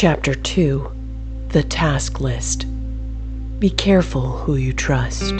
[0.00, 0.92] Chapter 2
[1.48, 2.66] The Task List
[3.58, 5.34] Be careful who you trust,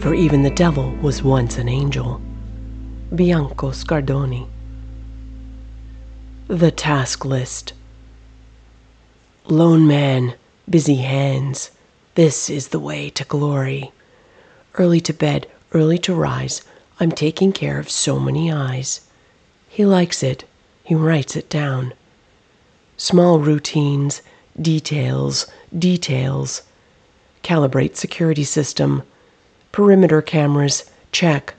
[0.00, 2.18] for even the devil was once an angel.
[3.14, 4.46] Bianco Scardoni.
[6.48, 7.74] The Task List
[9.44, 10.36] Lone man,
[10.70, 11.70] busy hands,
[12.14, 13.92] this is the way to glory.
[14.76, 16.62] Early to bed, early to rise,
[16.98, 19.02] I'm taking care of so many eyes.
[19.68, 20.44] He likes it,
[20.82, 21.92] he writes it down.
[22.98, 24.22] Small routines,
[24.60, 25.46] details,
[25.78, 26.62] details.
[27.42, 29.02] Calibrate security system.
[29.70, 31.54] Perimeter cameras, check.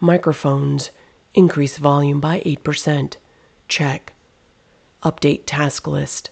[0.00, 0.90] Microphones,
[1.34, 3.16] increase volume by 8%.
[3.68, 4.14] Check.
[5.02, 6.30] Update task list.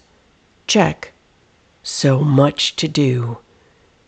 [0.65, 1.11] Check.
[1.83, 3.37] So much to do.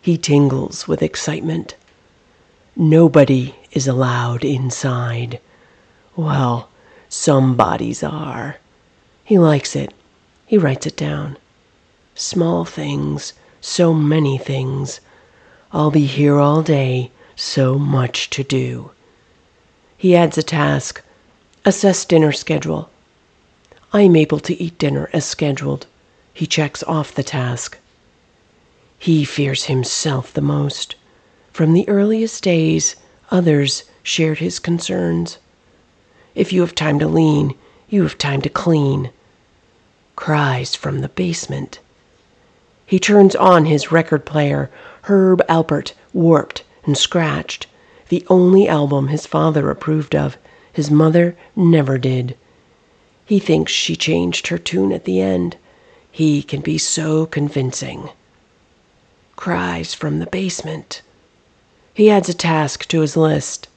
[0.00, 1.76] He tingles with excitement.
[2.74, 5.40] Nobody is allowed inside.
[6.16, 6.68] Well,
[7.08, 8.56] some bodies are.
[9.24, 9.94] He likes it.
[10.52, 11.38] He writes it down.
[12.14, 13.32] Small things,
[13.62, 15.00] so many things.
[15.72, 18.90] I'll be here all day, so much to do.
[19.96, 21.00] He adds a task
[21.64, 22.90] assess dinner schedule.
[23.94, 25.86] I am able to eat dinner as scheduled.
[26.34, 27.78] He checks off the task.
[28.98, 30.96] He fears himself the most.
[31.50, 32.94] From the earliest days,
[33.30, 35.38] others shared his concerns.
[36.34, 37.54] If you have time to lean,
[37.88, 39.12] you have time to clean.
[40.16, 41.80] Cries from the basement.
[42.84, 44.70] He turns on his record player,
[45.02, 47.66] Herb Alpert, warped and scratched,
[48.08, 50.36] the only album his father approved of.
[50.72, 52.36] His mother never did.
[53.24, 55.56] He thinks she changed her tune at the end.
[56.10, 58.10] He can be so convincing.
[59.36, 61.00] Cries from the basement.
[61.94, 63.68] He adds a task to his list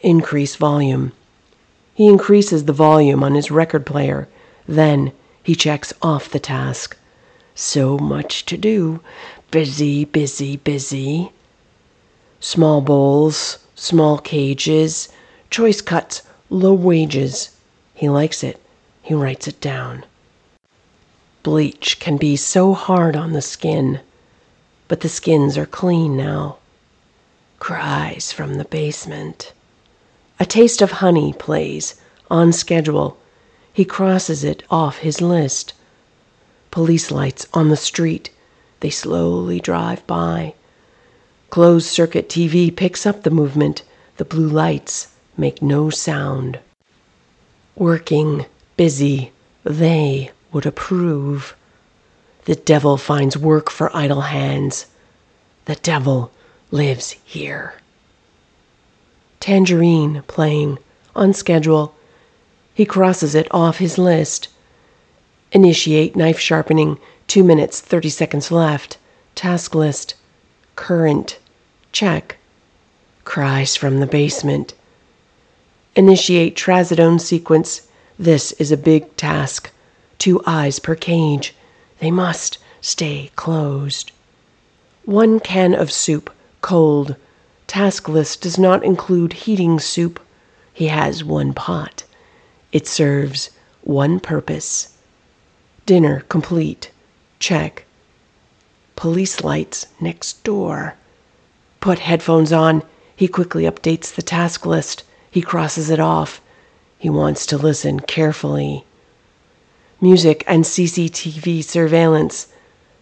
[0.00, 1.12] increase volume.
[1.94, 4.28] He increases the volume on his record player.
[4.66, 5.12] Then
[5.42, 6.96] he checks off the task.
[7.54, 9.00] So much to do.
[9.50, 11.32] Busy, busy, busy.
[12.40, 15.08] Small bowls, small cages,
[15.50, 17.56] choice cuts, low wages.
[17.94, 18.60] He likes it.
[19.02, 20.04] He writes it down.
[21.42, 24.00] Bleach can be so hard on the skin,
[24.86, 26.58] but the skins are clean now.
[27.58, 29.52] Cries from the basement.
[30.38, 32.00] A Taste of Honey plays,
[32.30, 33.16] on schedule.
[33.72, 35.72] He crosses it off his list.
[36.70, 38.30] Police lights on the street.
[38.80, 40.54] They slowly drive by.
[41.48, 43.82] Closed circuit TV picks up the movement.
[44.16, 46.58] The blue lights make no sound.
[47.74, 48.46] Working,
[48.76, 49.32] busy,
[49.64, 51.54] they would approve.
[52.44, 54.86] The devil finds work for idle hands.
[55.64, 56.30] The devil
[56.70, 57.74] lives here.
[59.40, 60.78] Tangerine playing
[61.14, 61.94] on schedule.
[62.82, 64.48] He crosses it off his list.
[65.52, 66.98] Initiate knife sharpening,
[67.28, 68.98] 2 minutes 30 seconds left.
[69.36, 70.14] Task list.
[70.74, 71.38] Current.
[71.92, 72.38] Check.
[73.22, 74.74] Cries from the basement.
[75.94, 77.82] Initiate trazodone sequence.
[78.18, 79.70] This is a big task.
[80.18, 81.54] Two eyes per cage.
[82.00, 84.10] They must stay closed.
[85.04, 87.14] One can of soup, cold.
[87.68, 90.18] Task list does not include heating soup.
[90.74, 92.02] He has one pot.
[92.72, 93.50] It serves
[93.82, 94.96] one purpose.
[95.84, 96.90] Dinner complete.
[97.38, 97.84] Check.
[98.96, 100.94] Police lights next door.
[101.80, 102.82] Put headphones on.
[103.14, 105.02] He quickly updates the task list.
[105.30, 106.40] He crosses it off.
[106.98, 108.84] He wants to listen carefully.
[110.00, 112.46] Music and CCTV surveillance.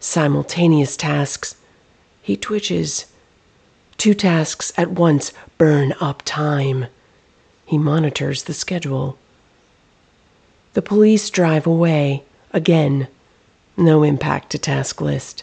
[0.00, 1.54] Simultaneous tasks.
[2.22, 3.06] He twitches.
[3.98, 6.86] Two tasks at once burn up time.
[7.66, 9.16] He monitors the schedule.
[10.72, 12.22] The police drive away.
[12.52, 13.08] Again.
[13.76, 15.42] No impact to task list.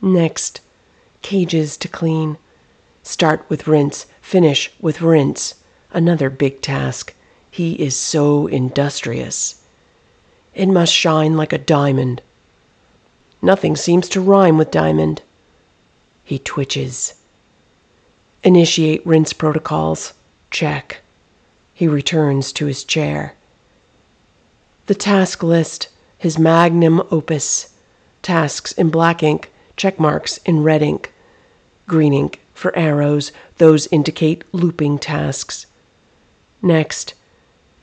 [0.00, 0.60] Next.
[1.22, 2.38] Cages to clean.
[3.02, 4.06] Start with rinse.
[4.22, 5.56] Finish with rinse.
[5.90, 7.12] Another big task.
[7.50, 9.62] He is so industrious.
[10.54, 12.22] It must shine like a diamond.
[13.42, 15.22] Nothing seems to rhyme with diamond.
[16.24, 17.14] He twitches.
[18.44, 20.12] Initiate rinse protocols.
[20.52, 21.00] Check.
[21.74, 23.34] He returns to his chair.
[24.86, 25.88] The task list,
[26.18, 27.72] his magnum opus.
[28.22, 31.12] Tasks in black ink, check marks in red ink.
[31.86, 35.66] Green ink for arrows, those indicate looping tasks.
[36.62, 37.14] Next,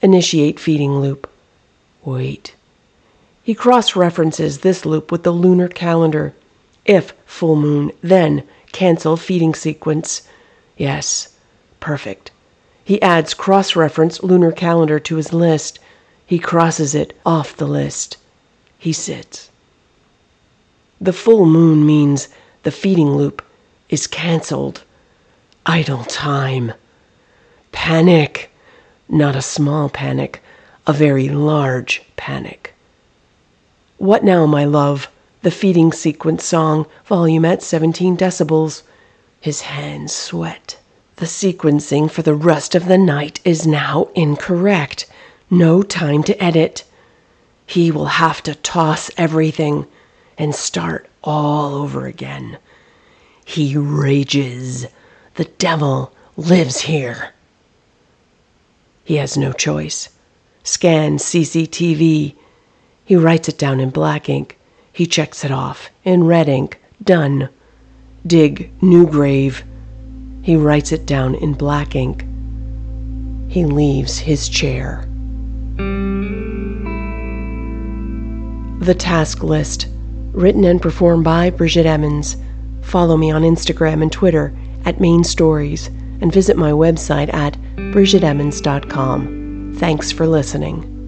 [0.02, 1.30] initiate feeding loop.
[2.04, 2.56] Wait.
[3.44, 6.34] He cross references this loop with the lunar calendar.
[6.86, 10.28] If full moon, then cancel feeding sequence.
[10.78, 11.36] Yes,
[11.80, 12.32] perfect.
[12.84, 15.80] He adds cross reference lunar calendar to his list.
[16.32, 18.16] He crosses it off the list.
[18.80, 19.50] He sits.
[21.02, 22.30] The full moon means
[22.64, 23.42] the feeding loop
[23.90, 24.82] is cancelled.
[25.66, 26.72] Idle time.
[27.74, 28.50] Panic.
[29.10, 30.42] Not a small panic,
[30.88, 32.76] a very large panic.
[33.98, 35.10] What now, my love?
[35.42, 38.84] The feeding sequence song, volume at 17 decibels.
[39.42, 40.78] His hands sweat.
[41.18, 45.08] The sequencing for the rest of the night is now incorrect.
[45.54, 46.86] No time to edit.
[47.68, 49.86] He will have to toss everything
[50.38, 52.58] and start all over again.
[53.44, 54.88] He rages.
[55.36, 57.34] The devil lives here.
[59.04, 60.08] He has no choice.
[60.64, 62.34] Scan CCTV.
[63.04, 64.58] He writes it down in black ink.
[64.94, 66.80] He checks it off in red ink.
[67.04, 67.50] Done.
[68.26, 69.66] Dig new grave.
[70.44, 72.24] He writes it down in black ink.
[73.50, 75.11] He leaves his chair.
[78.80, 79.88] The Task List,
[80.32, 82.38] written and performed by Bridget Emmons.
[82.82, 84.54] Follow me on Instagram and Twitter
[84.86, 85.88] at Main Stories
[86.22, 89.74] and visit my website at bridgetemmons.com.
[89.78, 91.01] Thanks for listening.